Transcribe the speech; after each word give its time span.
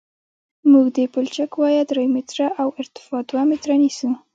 موږ 0.71 0.85
د 0.95 0.97
پلچک 1.13 1.51
وایه 1.55 1.83
درې 1.91 2.05
متره 2.15 2.47
او 2.61 2.67
ارتفاع 2.81 3.21
دوه 3.29 3.43
متره 3.49 3.75
نیسو 3.81 4.09